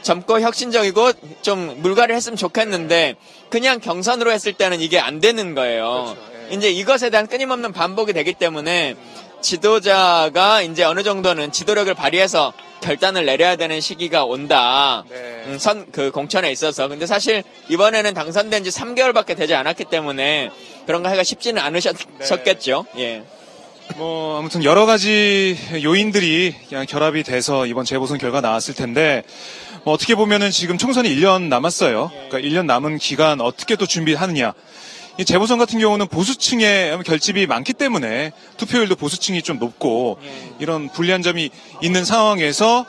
젊고 0.05 0.41
혁신적이고 0.41 1.13
좀 1.43 1.81
물갈이를 1.83 2.15
했으면 2.15 2.37
좋겠는데 2.37 3.17
그냥 3.49 3.81
경선으로 3.81 4.31
했을 4.31 4.53
때는 4.53 4.81
이게 4.81 5.01
안 5.01 5.19
되는 5.19 5.55
거예요. 5.55 6.17
이제 6.51 6.71
이것에 6.71 7.11
대한 7.11 7.27
끊임없는 7.27 7.73
반복이 7.73 8.13
되기 8.13 8.35
때문에 8.35 8.95
지도자가 9.41 10.63
이제 10.63 10.85
어느 10.85 11.03
정도는 11.03 11.53
지도력을 11.53 11.93
발휘해서 11.95 12.53
결단을 12.81 13.25
내려야 13.25 13.57
되는 13.57 13.81
시기가 13.81 14.25
온다. 14.25 15.05
음, 15.11 15.57
선, 15.59 15.87
그 15.91 16.11
공천에 16.11 16.51
있어서. 16.53 16.87
근데 16.89 17.07
사실 17.07 17.43
이번에는 17.69 18.13
당선된 18.15 18.65
지 18.65 18.71
3개월밖에 18.71 19.37
되지 19.37 19.55
않았기 19.55 19.85
때문에 19.85 20.51
그런 20.87 21.03
거 21.03 21.09
하기가 21.09 21.25
쉽지는 21.25 21.63
않으셨겠죠. 21.63 22.87
예. 22.99 23.23
뭐 23.97 24.39
아무튼 24.39 24.65
여러 24.65 24.87
가지 24.87 25.57
요인들이 25.83 26.55
그냥 26.69 26.87
결합이 26.87 27.23
돼서 27.23 27.67
이번 27.67 27.85
재보선 27.85 28.19
결과 28.19 28.41
나왔을 28.41 28.75
텐데 28.75 29.23
뭐 29.85 29.93
어떻게 29.93 30.15
보면은 30.15 30.51
지금 30.51 30.79
총선이 30.79 31.11
1년 31.15 31.49
남았어요. 31.49 32.11
그러니까 32.31 32.39
1년 32.39 32.65
남은 32.65 32.97
기간 32.97 33.43
어떻게 33.43 33.77
또 33.77 33.87
준비하느냐. 33.87 34.55
이 35.19 35.25
재보선 35.25 35.59
같은 35.59 35.79
경우는 35.79 36.09
보수층의 36.09 37.03
결집이 37.05 37.47
많기 37.47 37.73
때문에 37.75 38.33
투표율도 38.57 38.97
보수층이 38.97 39.43
좀 39.43 39.59
높고 39.59 40.19
이런 40.59 40.89
불리한 40.89 41.23
점이 41.23 41.51
있는 41.83 42.05
상황에서 42.05 42.87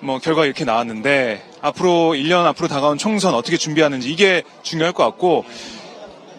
뭐 0.00 0.18
결과 0.18 0.44
이렇게 0.44 0.64
나왔는데 0.64 1.42
앞으로 1.62 2.12
1년 2.12 2.44
앞으로 2.44 2.68
다가온 2.68 2.98
총선 2.98 3.34
어떻게 3.34 3.56
준비하는지 3.56 4.12
이게 4.12 4.42
중요할 4.62 4.92
것 4.92 5.04
같고 5.04 5.44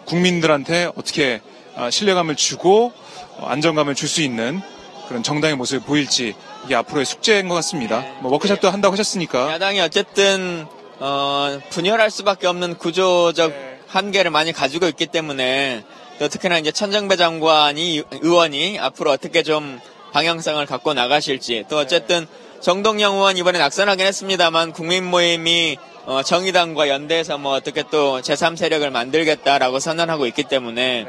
국민들한테 0.06 0.90
어떻게 0.94 1.42
아, 1.76 1.90
신뢰감을 1.90 2.36
주고 2.36 2.92
어, 3.36 3.46
안정감을 3.48 3.94
줄 3.96 4.08
수 4.08 4.22
있는 4.22 4.62
그런 5.08 5.22
정당의 5.22 5.56
모습을 5.56 5.80
보일지 5.80 6.34
이게 6.64 6.74
앞으로의 6.74 7.06
숙제인 7.06 7.48
것 7.48 7.54
같습니다. 7.56 8.04
뭐 8.20 8.32
워크숍도 8.32 8.70
한다고 8.70 8.92
하셨으니까. 8.92 9.52
야당이 9.52 9.80
어쨌든 9.80 10.66
어, 10.98 11.58
분열할 11.70 12.10
수밖에 12.10 12.46
없는 12.46 12.76
구조적 12.76 13.52
한계를 13.86 14.30
많이 14.30 14.52
가지고 14.52 14.86
있기 14.88 15.06
때문에 15.06 15.84
또 16.18 16.28
특히나 16.28 16.58
이제 16.58 16.72
천정배 16.72 17.16
장관이 17.16 18.02
의원이 18.10 18.78
앞으로 18.78 19.10
어떻게 19.12 19.42
좀 19.42 19.80
방향성을 20.12 20.64
갖고 20.66 20.94
나가실지 20.94 21.64
또 21.68 21.78
어쨌든 21.78 22.26
정동영 22.60 23.14
의원 23.14 23.36
이번에 23.36 23.58
낙선하긴 23.58 24.04
했습니다만 24.04 24.72
국민 24.72 25.04
모임이 25.04 25.78
어, 26.06 26.22
정의당과 26.22 26.88
연대해서 26.88 27.38
뭐 27.38 27.52
어떻게 27.52 27.84
또 27.90 28.20
제3세력을 28.20 28.88
만들겠다라고 28.90 29.78
선언하고 29.78 30.26
있기 30.26 30.44
때문에 30.44 31.06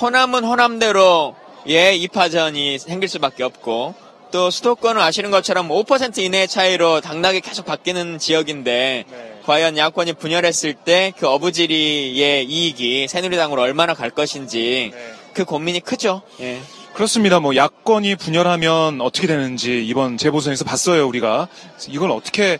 호남은 0.00 0.44
호남대로 0.44 1.36
예 1.68 1.94
이파전이 1.94 2.78
생길 2.78 3.08
수밖에 3.08 3.44
없고 3.44 3.94
또 4.34 4.50
수도권은 4.50 5.00
아시는 5.00 5.30
것처럼 5.30 5.68
5% 5.68 6.18
이내의 6.18 6.48
차이로 6.48 7.00
당락이 7.00 7.40
계속 7.40 7.66
바뀌는 7.66 8.18
지역인데 8.18 9.04
과연 9.44 9.78
야권이 9.78 10.14
분열했을 10.14 10.74
때 10.74 11.12
그 11.16 11.28
어부지리의 11.28 12.44
이익이 12.44 13.06
새누리당으로 13.06 13.62
얼마나 13.62 13.94
갈 13.94 14.10
것인지 14.10 14.92
그 15.34 15.44
고민이 15.44 15.78
크죠. 15.78 16.22
예. 16.40 16.60
그렇습니다. 16.94 17.38
뭐 17.38 17.54
야권이 17.54 18.16
분열하면 18.16 19.00
어떻게 19.00 19.28
되는지 19.28 19.86
이번 19.86 20.16
재보선에서 20.16 20.64
봤어요 20.64 21.06
우리가 21.06 21.46
이걸 21.88 22.10
어떻게 22.10 22.58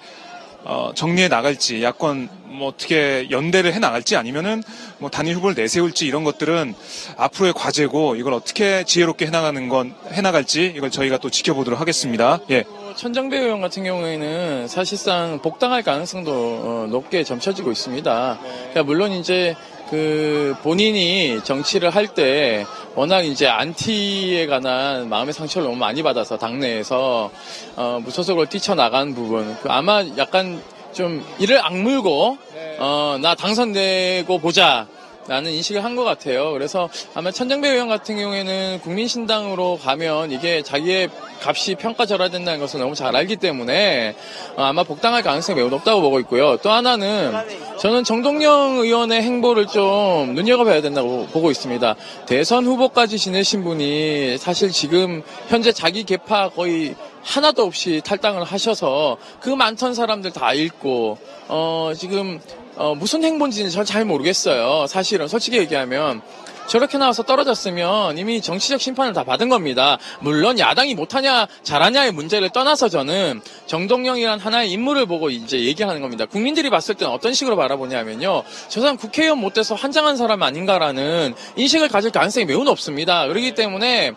어, 0.64 0.92
정리해 0.94 1.28
나갈지 1.28 1.82
야권 1.82 2.28
뭐 2.46 2.68
어떻게 2.68 3.28
연대를 3.30 3.72
해 3.74 3.78
나갈지 3.80 4.16
아니면은 4.16 4.62
뭐 4.98 5.10
단일 5.10 5.36
후보를 5.36 5.54
내세울지 5.56 6.06
이런 6.06 6.22
것들은 6.24 6.74
앞으로의 7.16 7.52
과제고 7.52 8.14
이걸 8.16 8.32
어떻게 8.32 8.84
지혜롭게 8.84 9.26
해 9.26 9.30
나가는 9.30 9.68
건 9.68 9.94
해 10.12 10.20
나갈지 10.22 10.72
이걸 10.76 10.90
저희가 10.90 11.18
또 11.18 11.30
지켜보도록 11.30 11.80
하겠습니다. 11.80 12.38
예. 12.50 12.64
천정배 12.96 13.36
의원 13.36 13.60
같은 13.60 13.82
경우에는 13.82 14.68
사실상 14.68 15.40
복당할 15.42 15.82
가능성도 15.82 16.30
어, 16.32 16.86
높게 16.88 17.24
점쳐지고 17.24 17.72
있습니다. 17.72 18.38
그러니까 18.40 18.82
물론 18.84 19.10
이제 19.12 19.56
그 19.90 20.54
본인이 20.62 21.40
정치를 21.42 21.90
할때 21.90 22.64
워낙 22.94 23.22
이제 23.22 23.48
안티에 23.48 24.46
관한 24.46 25.08
마음의 25.08 25.34
상처를 25.34 25.66
너무 25.66 25.76
많이 25.76 26.02
받아서 26.02 26.38
당내에서 26.38 27.30
어, 27.76 28.00
무소속으로 28.04 28.46
뛰쳐나간 28.46 29.14
부분 29.14 29.56
그 29.62 29.68
아마 29.70 30.04
약간 30.16 30.62
좀 30.92 31.24
이를 31.38 31.64
악물고 31.64 32.38
어, 32.78 33.18
나 33.20 33.34
당선되고 33.34 34.38
보자. 34.38 34.86
라는 35.26 35.52
인식을 35.52 35.82
한 35.82 35.94
것 35.94 36.02
같아요. 36.04 36.52
그래서 36.52 36.88
아마 37.14 37.30
천정배 37.30 37.68
의원 37.68 37.88
같은 37.88 38.16
경우에는 38.16 38.80
국민신당으로 38.82 39.78
가면 39.82 40.32
이게 40.32 40.60
자기의 40.62 41.08
값이 41.40 41.76
평가절하된다는 41.76 42.58
것을 42.58 42.80
너무 42.80 42.94
잘 42.96 43.14
알기 43.14 43.36
때문에 43.36 44.16
어, 44.56 44.62
아마 44.64 44.82
복당할 44.82 45.22
가능성이 45.22 45.58
매우 45.58 45.68
높다고 45.68 46.00
보고 46.00 46.18
있고요. 46.20 46.56
또 46.58 46.70
하나는 46.70 47.32
저는 47.78 48.02
정동영 48.02 48.78
의원의 48.78 49.22
행보를 49.22 49.66
좀 49.66 50.34
눈여겨봐야 50.34 50.82
된다고 50.82 51.26
보고 51.32 51.50
있습니다. 51.50 51.94
대선 52.26 52.64
후보까지 52.66 53.16
지내신 53.18 53.62
분이 53.62 54.38
사실 54.38 54.70
지금 54.70 55.22
현재 55.48 55.70
자기 55.70 56.02
개파 56.04 56.48
거의 56.50 56.96
하나도 57.22 57.62
없이 57.62 58.02
탈당을 58.04 58.42
하셔서 58.44 59.16
그 59.40 59.48
많던 59.48 59.94
사람들 59.94 60.32
다 60.32 60.52
읽고 60.52 61.18
어 61.48 61.92
지금 61.96 62.40
어, 62.76 62.94
무슨 62.94 63.22
행보인지는 63.22 63.70
전 63.70 63.84
잘 63.84 64.04
모르겠어요. 64.04 64.86
사실은 64.86 65.28
솔직히 65.28 65.58
얘기하면 65.58 66.22
저렇게 66.66 66.96
나와서 66.96 67.22
떨어졌으면 67.22 68.16
이미 68.16 68.40
정치적 68.40 68.80
심판을 68.80 69.12
다 69.12 69.22
받은 69.22 69.50
겁니다. 69.50 69.98
물론 70.20 70.58
야당이 70.58 70.94
못하냐 70.94 71.46
잘하냐의 71.62 72.10
문제를 72.12 72.48
떠나서 72.48 72.88
저는 72.88 73.42
정동영이란 73.66 74.38
하나의 74.40 74.72
인물을 74.72 75.04
보고 75.04 75.28
이제 75.28 75.60
얘기하는 75.60 76.00
겁니다. 76.00 76.24
국민들이 76.24 76.70
봤을 76.70 76.94
때는 76.94 77.12
어떤 77.12 77.34
식으로 77.34 77.56
바라보냐면요. 77.56 78.42
저 78.68 78.80
사람 78.80 78.96
국회의원 78.96 79.38
못 79.38 79.52
돼서 79.52 79.74
환장한 79.74 80.16
사람 80.16 80.42
아닌가라는 80.42 81.34
인식을 81.56 81.88
가질 81.88 82.10
가능성이 82.10 82.46
매우 82.46 82.64
높습니다. 82.64 83.28
그렇기 83.28 83.54
때문에 83.54 84.12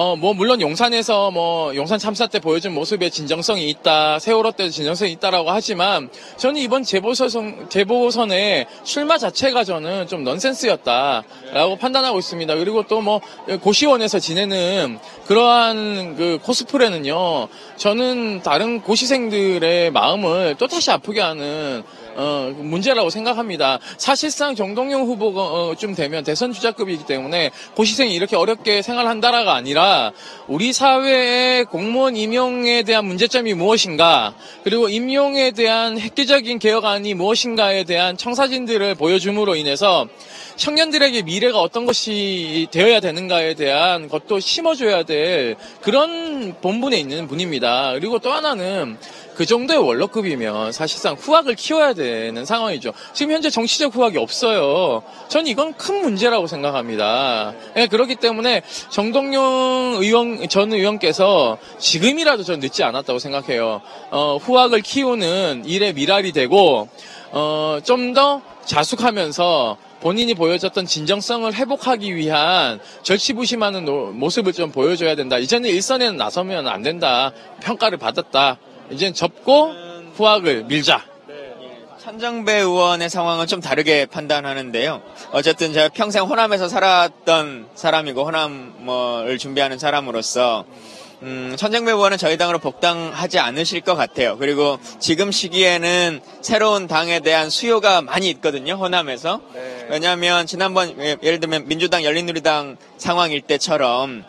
어, 0.00 0.14
뭐, 0.14 0.32
물론 0.32 0.60
용산에서 0.60 1.32
뭐, 1.32 1.74
용산 1.74 1.98
참사 1.98 2.28
때 2.28 2.38
보여준 2.38 2.72
모습에 2.72 3.10
진정성이 3.10 3.68
있다, 3.68 4.20
세월호 4.20 4.52
때도 4.52 4.70
진정성이 4.70 5.10
있다라고 5.10 5.50
하지만, 5.50 6.08
저는 6.36 6.60
이번 6.60 6.84
재보선, 6.84 7.68
재보선의 7.68 8.66
출마 8.84 9.18
자체가 9.18 9.64
저는 9.64 10.06
좀 10.06 10.22
넌센스였다라고 10.22 11.78
판단하고 11.80 12.20
있습니다. 12.20 12.54
그리고 12.54 12.86
또 12.86 13.00
뭐, 13.00 13.20
고시원에서 13.60 14.20
지내는 14.20 15.00
그러한 15.26 16.14
그 16.14 16.38
코스프레는요, 16.44 17.48
저는 17.76 18.42
다른 18.44 18.80
고시생들의 18.82 19.90
마음을 19.90 20.54
또 20.60 20.68
다시 20.68 20.92
아프게 20.92 21.20
하는 21.20 21.82
어, 22.20 22.52
문제라고 22.56 23.10
생각합니다. 23.10 23.78
사실상 23.96 24.56
정동영 24.56 25.02
후보가 25.02 25.40
어, 25.40 25.74
좀 25.76 25.94
되면 25.94 26.24
대선 26.24 26.52
주자급이기 26.52 27.06
때문에 27.06 27.52
고시생이 27.76 28.12
이렇게 28.12 28.34
어렵게 28.34 28.82
생활한다라가 28.82 29.54
아니라 29.54 30.12
우리 30.48 30.72
사회의 30.72 31.64
공무원 31.64 32.16
임용에 32.16 32.82
대한 32.82 33.04
문제점이 33.04 33.54
무엇인가 33.54 34.34
그리고 34.64 34.88
임용에 34.88 35.52
대한 35.52 35.96
획기적인 35.96 36.58
개혁안이 36.58 37.14
무엇인가에 37.14 37.84
대한 37.84 38.16
청사진들을 38.16 38.96
보여줌으로 38.96 39.54
인해서 39.54 40.08
청년들에게 40.56 41.22
미래가 41.22 41.60
어떤 41.60 41.86
것이 41.86 42.66
되어야 42.72 42.98
되는가에 42.98 43.54
대한 43.54 44.08
것도 44.08 44.40
심어줘야 44.40 45.04
될 45.04 45.54
그런 45.82 46.56
본분에 46.60 46.98
있는 46.98 47.28
분입니다. 47.28 47.92
그리고 47.92 48.18
또 48.18 48.32
하나는 48.32 48.98
그 49.38 49.46
정도의 49.46 49.78
원로급이면 49.78 50.72
사실상 50.72 51.14
후학을 51.14 51.54
키워야 51.54 51.92
되는 52.08 52.44
상황이죠. 52.44 52.92
지금 53.12 53.34
현재 53.34 53.50
정치적 53.50 53.94
후학이 53.94 54.18
없어요. 54.18 55.02
전 55.28 55.46
이건 55.46 55.74
큰 55.74 56.00
문제라고 56.02 56.46
생각합니다. 56.46 57.52
예, 57.76 57.86
그렇기 57.86 58.16
때문에 58.16 58.62
정동영 58.90 59.96
의원, 60.00 60.48
전 60.48 60.72
의원께서 60.72 61.58
지금이라도 61.78 62.42
전 62.44 62.60
늦지 62.60 62.82
않았다고 62.84 63.18
생각해요. 63.18 63.80
어, 64.10 64.38
후학을 64.40 64.80
키우는 64.80 65.64
일의 65.66 65.92
미랄이 65.92 66.32
되고, 66.32 66.88
어, 67.32 67.78
좀 67.84 68.14
더 68.14 68.40
자숙하면서 68.64 69.76
본인이 70.00 70.32
보여줬던 70.34 70.86
진정성을 70.86 71.52
회복하기 71.52 72.14
위한 72.16 72.80
절치부심하는 73.02 73.84
노- 73.84 74.12
모습을 74.12 74.52
좀 74.52 74.70
보여줘야 74.72 75.14
된다. 75.14 75.38
이제는 75.38 75.68
일선에는 75.70 76.16
나서면 76.16 76.68
안 76.68 76.82
된다. 76.82 77.32
평가를 77.60 77.98
받았다. 77.98 78.58
이제는 78.90 79.12
접고 79.14 79.72
후학을 80.14 80.64
밀자. 80.64 81.02
천정배 82.08 82.54
의원의 82.54 83.10
상황은 83.10 83.46
좀 83.46 83.60
다르게 83.60 84.06
판단하는데요. 84.06 85.02
어쨌든 85.32 85.74
제가 85.74 85.90
평생 85.90 86.24
호남에서 86.24 86.66
살았던 86.66 87.68
사람이고 87.74 88.24
호남을 88.24 89.36
준비하는 89.36 89.78
사람으로서 89.78 90.64
음, 91.20 91.54
천정배 91.58 91.92
의원은 91.92 92.16
저희 92.16 92.38
당으로 92.38 92.60
복당하지 92.60 93.38
않으실 93.38 93.82
것 93.82 93.94
같아요. 93.94 94.38
그리고 94.38 94.78
지금 94.98 95.30
시기에는 95.30 96.22
새로운 96.40 96.86
당에 96.86 97.20
대한 97.20 97.50
수요가 97.50 98.00
많이 98.00 98.30
있거든요. 98.30 98.76
호남에서. 98.76 99.42
왜냐하면 99.90 100.46
지난번 100.46 100.98
예, 101.00 101.18
예를 101.22 101.40
들면 101.40 101.68
민주당 101.68 102.04
열린우리당 102.04 102.78
상황일 102.96 103.42
때처럼 103.42 104.24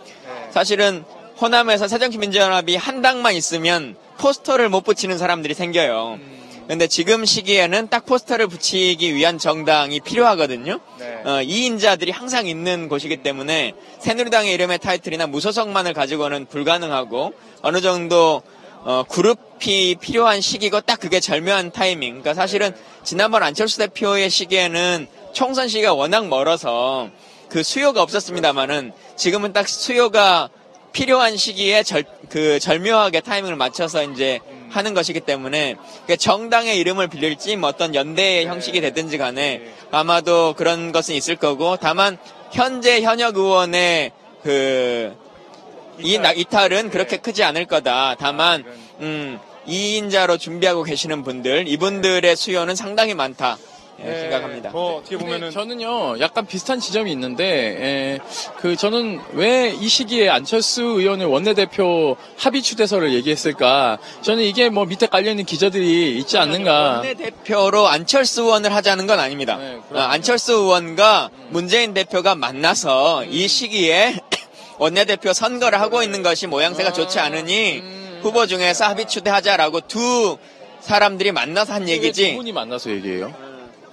사실은 0.52 1.06
호남에서 1.40 1.88
새정치민주연합이 1.88 2.76
한 2.76 3.02
당만 3.02 3.36
있으면 3.36 3.96
포스터를 4.18 4.68
못 4.68 4.82
붙이는 4.82 5.18
사람들이 5.18 5.54
생겨요. 5.54 6.39
근데 6.70 6.86
지금 6.86 7.26
시기에는 7.26 7.88
딱 7.88 8.06
포스터를 8.06 8.46
붙이기 8.46 9.16
위한 9.16 9.40
정당이 9.40 10.02
필요하거든요. 10.02 10.80
어, 11.26 11.42
이 11.42 11.66
인자들이 11.66 12.12
항상 12.12 12.46
있는 12.46 12.88
곳이기 12.90 13.24
때문에 13.24 13.74
새누리당의 13.98 14.54
이름의 14.54 14.78
타이틀이나 14.78 15.26
무소속만을 15.26 15.94
가지고는 15.94 16.46
불가능하고 16.46 17.34
어느 17.64 17.82
정도 17.82 18.44
어, 18.84 19.04
그룹이 19.10 19.96
필요한 20.00 20.42
시기고 20.42 20.82
딱 20.82 21.00
그게 21.00 21.20
절묘한 21.20 21.72
타이밍. 21.72 22.22
그러니까 22.22 22.36
사실은 22.36 22.72
지난번 23.04 23.42
안철수 23.42 23.80
대표의 23.80 24.30
시기에는 24.30 25.08
총선 25.34 25.68
시기가 25.68 25.96
워낙 25.96 26.28
멀어서 26.28 27.10
그 27.50 27.64
수요가 27.64 28.04
없었습니다만은 28.04 28.92
지금은 29.16 29.54
딱 29.54 29.68
수요가 29.68 30.50
필요한 30.92 31.36
시기에 31.36 31.82
절, 31.82 32.04
그 32.30 32.60
절묘하게 32.60 33.22
타이밍을 33.22 33.56
맞춰서 33.56 34.04
이제 34.04 34.40
하는 34.70 34.94
것이기 34.94 35.22
때문에 35.22 35.76
그 36.08 36.18
정당의 36.18 36.78
이름을 36.80 37.08
빌릴지 37.08 37.56
뭐 37.56 37.70
어떤 37.70 37.96
연대의 37.96 38.46
형식이 38.48 38.82
되든지 38.82 39.18
간에 39.18 39.62
아마도 39.92 40.54
그런 40.58 40.92
것은 40.92 41.16
있을 41.16 41.36
거고 41.36 41.78
다만 41.78 42.18
현재 42.52 43.02
현역 43.02 43.38
의원의 43.38 44.12
그이 44.44 46.20
이탈은 46.36 46.90
그렇게 46.90 47.18
크지 47.18 47.44
않을 47.44 47.66
거다. 47.66 48.16
다만 48.20 48.64
음, 49.02 49.40
2인자로 49.68 50.40
준비하고 50.40 50.84
계시는 50.84 51.24
분들 51.24 51.68
이분들의 51.68 52.36
수요는 52.36 52.76
상당히 52.76 53.14
많다. 53.14 53.58
예, 54.06 54.20
생각합니다. 54.22 54.70
뭐 54.72 54.98
어떻게 54.98 55.18
근데 55.18 55.50
저는요 55.52 56.20
약간 56.20 56.46
비슷한 56.46 56.80
지점이 56.80 57.12
있는데 57.12 57.46
에, 57.46 58.20
그 58.58 58.76
저는 58.76 59.20
왜 59.34 59.70
이 59.80 59.88
시기에 59.88 60.30
안철수 60.30 60.82
의원을 60.84 61.26
원내대표 61.28 62.16
합의 62.38 62.62
추대서를 62.62 63.14
얘기했을까? 63.14 63.98
저는 64.22 64.44
이게 64.44 64.70
뭐 64.70 64.86
밑에 64.86 65.08
깔려 65.08 65.32
있는 65.32 65.46
기자들이 65.46 66.18
있지 66.20 66.38
않는가? 66.38 66.98
원내대표로 66.98 67.88
안철수 67.88 68.44
의원을 68.44 68.74
하자는 68.76 69.08
건 69.08 69.20
아닙니다. 69.20 69.58
어, 69.92 69.98
안철수 69.98 70.54
의원과 70.54 71.30
문재인 71.50 71.94
대표가 71.94 72.36
만나서 72.36 73.26
이 73.26 73.48
시기에 73.48 74.16
원내대표 74.80 75.34
선거를 75.34 75.80
하고 75.82 76.04
있는 76.04 76.24
것이 76.24 76.48
모양새가 76.48 76.94
좋지 76.94 77.20
않으니 77.20 77.82
후보 78.22 78.46
중에서 78.48 78.86
합의 78.86 79.08
추대하자라고 79.08 79.82
두 79.82 80.38
사람들이 80.82 81.32
만나서 81.32 81.74
한두 81.74 81.92
얘기지. 81.92 82.36
분이 82.36 82.52
만나서 82.54 82.90
얘기해요. 82.92 83.34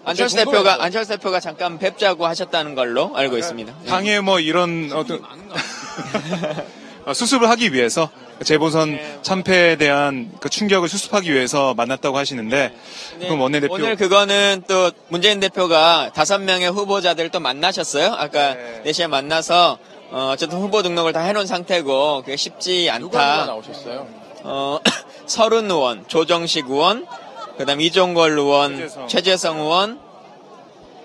안철수 0.07 0.37
근데 0.37 0.45
대표가 0.45 0.59
궁금해서. 0.63 0.83
안철수 0.83 1.11
대표가 1.11 1.41
잠깐 1.41 1.79
뵙자고 1.79 2.27
하셨다는 2.27 2.75
걸로 2.75 3.11
알고 3.17 3.37
있습니다. 3.39 3.75
당에 3.89 4.21
뭐 4.21 4.39
이런 4.39 4.91
어떤 4.95 5.21
어, 7.05 7.13
수습을 7.15 7.51
하기 7.51 7.73
위해서 7.73 8.09
재보선 8.45 8.99
참패에 9.23 9.77
대한 9.77 10.31
그 10.41 10.49
충격을 10.49 10.89
수습하기 10.89 11.33
위해서 11.33 11.75
만났다고 11.75 12.17
하시는데 12.19 12.73
그럼 13.21 13.41
원내대표 13.41 13.75
오늘 13.75 13.97
그거는 13.97 14.63
또 14.69 14.93
문재인 15.09 15.41
대표가 15.41 16.11
다섯 16.15 16.39
명의 16.39 16.71
후보자들 16.71 17.31
또 17.31 17.41
만나셨어요. 17.41 18.13
아까 18.13 18.55
네. 18.55 18.83
4시에 18.87 19.09
만나서 19.09 19.79
어, 20.11 20.31
어쨌든 20.33 20.59
후보 20.59 20.83
등록을 20.83 21.13
다 21.13 21.21
해놓은 21.21 21.47
상태고 21.47 22.23
그게 22.23 22.37
쉽지 22.37 22.85
누가 22.85 22.99
누가 22.99 23.33
않다. 23.33 23.47
나오셨어요? 23.47 24.07
어, 24.45 24.79
서른 25.27 25.69
의원, 25.69 26.07
조정식 26.07 26.67
의원, 26.69 27.07
그다음 27.59 27.81
이종걸 27.81 28.33
의원, 28.39 28.77
최재성. 28.77 29.09
최재성 29.09 29.59
의원, 29.61 30.01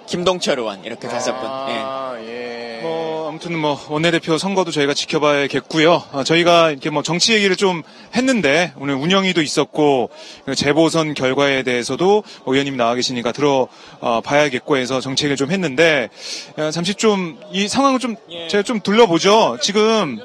김동철 0.08 0.60
의원 0.60 0.84
이렇게 0.84 1.08
다섯 1.08 1.32
분. 1.40 1.44
예. 1.74 1.80
아, 1.80 2.16
예. 2.20 2.80
뭐 2.82 3.30
아무튼 3.30 3.58
뭐 3.58 3.80
원내대표 3.90 4.38
선거도 4.38 4.72
저희가 4.72 4.94
지켜봐야겠고요. 4.94 6.04
어, 6.12 6.24
저희가 6.24 6.72
이렇게 6.72 6.90
뭐 6.90 7.04
정치 7.04 7.34
얘기를 7.34 7.56
좀 7.56 7.84
했는데 8.16 8.74
오늘 8.78 8.96
운영위도 8.96 9.42
있었고 9.42 10.10
그리고 10.44 10.56
재보선 10.56 11.14
결과에 11.14 11.64
대해서도 11.64 12.24
뭐 12.44 12.54
의원님 12.54 12.76
나와 12.76 12.96
계시니까 12.96 13.32
들어 13.32 13.68
어, 14.02 14.20
봐야겠고 14.22 14.76
해서 14.78 15.00
정치 15.00 15.26
얘기를 15.26 15.38
좀 15.38 15.52
했는데 15.52 16.10
어, 16.58 16.72
잠시 16.72 16.96
좀 16.96 17.38
이 17.54 17.68
상황을 17.70 18.00
좀 18.00 18.16
제가 18.50 18.64
좀 18.64 18.80
둘러보죠. 18.82 19.58
지금 19.62 20.20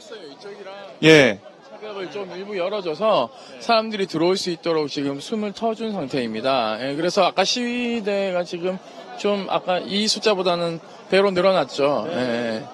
예. 1.05 1.39
차벽을 1.97 2.11
좀 2.11 2.31
일부 2.37 2.57
열어줘서 2.57 3.31
사람들이 3.61 4.07
들어올 4.07 4.37
수 4.37 4.51
있도록 4.51 4.89
지금 4.89 5.21
숨을 5.21 5.53
터준 5.53 5.93
상태입니다. 5.93 6.79
예, 6.81 6.95
그래서 6.95 7.25
아까 7.25 7.45
시위대가 7.45 8.45
지금 8.45 8.79
좀 9.19 9.47
아까 9.49 9.79
이 9.79 10.07
숫자보다는 10.07 10.79
배로 11.11 11.31
늘어났죠. 11.31 12.07
예. 12.11 12.65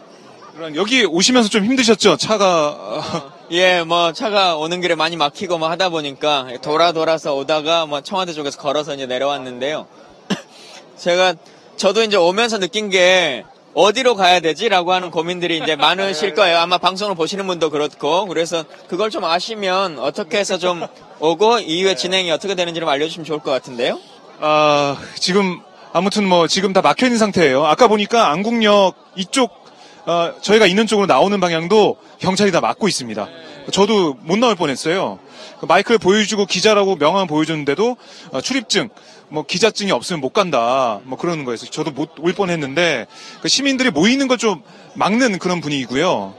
그럼 0.54 0.76
여기 0.76 1.04
오시면서 1.04 1.48
좀 1.48 1.64
힘드셨죠? 1.64 2.16
차가 2.16 3.32
예, 3.52 3.82
뭐 3.82 4.12
차가 4.12 4.56
오는 4.56 4.80
길에 4.80 4.94
많이 4.94 5.16
막히고 5.16 5.58
뭐 5.58 5.68
하다 5.70 5.90
보니까 5.90 6.48
돌아 6.60 6.92
돌아서 6.92 7.34
오다가 7.34 7.86
뭐 7.86 8.00
청와대 8.00 8.32
쪽에서 8.32 8.58
걸어서 8.58 8.94
이제 8.94 9.06
내려왔는데요. 9.06 9.86
제가 10.98 11.34
저도 11.76 12.02
이제 12.02 12.16
오면서 12.16 12.58
느낀 12.58 12.90
게 12.90 13.44
어디로 13.74 14.16
가야 14.16 14.40
되지라고 14.40 14.92
하는 14.92 15.10
고민들이 15.10 15.58
이제 15.58 15.76
많으실 15.76 16.34
거예요. 16.34 16.58
아마 16.58 16.78
방송을 16.78 17.14
보시는 17.14 17.46
분도 17.46 17.70
그렇고 17.70 18.26
그래서 18.26 18.64
그걸 18.88 19.10
좀 19.10 19.24
아시면 19.24 19.98
어떻게 19.98 20.38
해서 20.38 20.58
좀 20.58 20.86
오고 21.20 21.60
이후에 21.60 21.94
진행이 21.94 22.30
어떻게 22.30 22.54
되는지 22.54 22.80
좀 22.80 22.88
알려주시면 22.88 23.24
좋을 23.24 23.38
것 23.38 23.50
같은데요. 23.50 23.98
아, 24.40 24.98
지금 25.18 25.60
아무튼 25.92 26.28
뭐 26.28 26.46
지금 26.48 26.72
다 26.72 26.82
막혀 26.82 27.06
있는 27.06 27.18
상태예요. 27.18 27.64
아까 27.64 27.88
보니까 27.88 28.30
안국역 28.30 28.94
이쪽 29.16 29.62
어, 30.04 30.32
저희가 30.40 30.66
있는 30.66 30.86
쪽으로 30.86 31.06
나오는 31.06 31.38
방향도 31.40 31.96
경찰이 32.18 32.50
다 32.50 32.60
막고 32.60 32.88
있습니다. 32.88 33.28
저도 33.70 34.16
못 34.22 34.36
나올 34.38 34.56
뻔했어요. 34.56 35.20
그 35.60 35.66
마이크를 35.66 35.98
보여주고 35.98 36.46
기자라고 36.46 36.96
명함 36.96 37.28
보여줬는데도 37.28 37.96
어, 38.32 38.40
출입증, 38.40 38.88
뭐 39.32 39.44
기자증이 39.44 39.90
없으면 39.92 40.20
못 40.20 40.34
간다, 40.34 41.00
뭐 41.04 41.16
그러는 41.16 41.44
거여서 41.46 41.64
저도 41.66 41.90
못 41.90 42.10
올 42.20 42.34
뻔했는데 42.34 43.06
그 43.40 43.48
시민들이 43.48 43.90
모이는 43.90 44.28
걸 44.28 44.36
좀 44.36 44.62
막는 44.94 45.38
그런 45.38 45.60
분위기고요. 45.62 46.34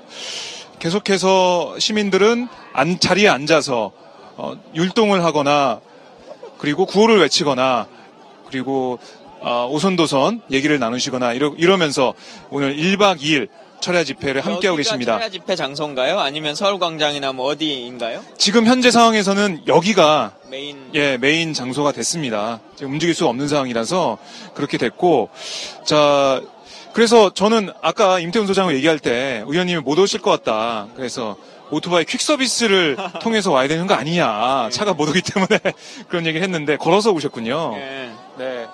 계속해서 0.80 1.80
시민들은 1.80 2.48
안- 2.74 3.00
자리에 3.00 3.28
앉아서 3.30 3.92
어, 4.36 4.54
율동을 4.76 5.24
하거나 5.24 5.80
그리고 6.60 6.86
구호를 6.86 7.20
외치거나 7.20 7.88
그리고 8.50 9.00
어, 9.40 9.68
오선도선 9.72 10.42
얘기를 10.52 10.78
나누시거나 10.80 11.34
이러, 11.34 11.54
이러면서 11.58 12.14
오늘 12.50 12.76
1박 12.76 13.18
2일 13.20 13.48
철야 13.84 14.06
집회를 14.06 14.40
함께하고 14.46 14.78
계십니다. 14.78 15.18
철야 15.18 15.30
집회 15.30 15.58
장소인가요? 15.58 16.18
아니면 16.18 16.56
서울광장이나 16.56 17.34
뭐 17.34 17.48
어디인가요? 17.48 18.24
지금 18.38 18.66
현재 18.66 18.92
상황에서는 18.92 19.64
여기가 19.68 20.32
메인 20.50 20.90
예, 20.94 21.18
메인 21.18 21.54
장소가 21.54 21.92
됐습니다. 21.92 22.62
지금 22.78 22.94
움직일 22.94 23.14
수 23.14 23.28
없는 23.28 23.50
상황이라서 23.50 24.18
그렇게 24.54 24.78
됐고, 24.78 25.30
자, 25.86 26.42
그래서 26.94 27.34
저는 27.34 27.72
아까 27.82 28.20
임태훈 28.20 28.48
소장과 28.48 28.74
얘기할 28.76 29.00
때 29.00 29.44
의원님이 29.48 29.82
못 29.82 30.00
오실 30.00 30.22
것 30.22 30.32
같다. 30.32 30.88
그래서 30.96 31.36
오토바이 31.70 32.06
퀵 32.06 32.22
서비스를 32.22 32.96
통해서 33.22 33.52
와야 33.52 33.68
되는 33.68 33.86
거 33.86 33.96
아니냐. 33.96 34.70
차가 34.72 34.94
못 34.94 35.10
오기 35.10 35.22
때문에 35.24 35.60
그런 36.08 36.26
얘기를 36.26 36.42
했는데 36.42 36.78
걸어서 36.78 37.12
오셨군요. 37.12 37.74
예. 37.76 38.12
네. 38.38 38.66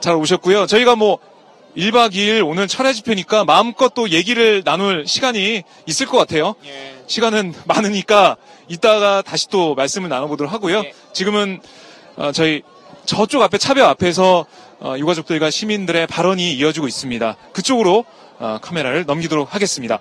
잘 0.00 0.16
오셨고요. 0.16 0.66
저희가 0.66 0.96
뭐 0.96 1.18
1박 1.76 2.12
2일 2.12 2.46
오늘 2.46 2.66
철야 2.66 2.92
집회니까 2.92 3.44
마음껏 3.44 3.92
또 3.92 4.08
얘기를 4.08 4.64
나눌 4.64 5.06
시간이 5.06 5.62
있을 5.86 6.06
것 6.06 6.16
같아요. 6.16 6.54
예. 6.64 6.96
시간은 7.06 7.54
많으니까 7.66 8.36
이따가 8.68 9.22
다시 9.22 9.48
또 9.48 9.74
말씀을 9.74 10.08
나눠보도록 10.08 10.52
하고요. 10.52 10.78
예. 10.78 10.94
지금은 11.12 11.60
어, 12.16 12.32
저희 12.32 12.62
저쪽 13.04 13.42
앞에 13.42 13.58
차벽 13.58 13.88
앞에서 13.90 14.46
어, 14.80 14.94
유가족들과 14.98 15.50
시민들의 15.50 16.06
발언이 16.06 16.54
이어지고 16.54 16.88
있습니다. 16.88 17.36
그쪽으로 17.52 18.04
어, 18.38 18.58
카메라를 18.60 19.04
넘기도록 19.04 19.54
하겠습니다. 19.54 20.00